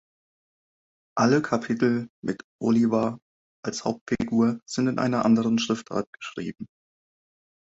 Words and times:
Alle 1.15 1.43
Kapitel 1.43 2.09
mit 2.25 2.41
Olivaw 2.59 3.19
als 3.63 3.85
Hauptfigur 3.85 4.59
sind 4.67 4.87
in 4.87 4.97
einer 4.97 5.25
anderen 5.25 5.59
Schriftart 5.59 6.07
geschrieben. 6.15 6.65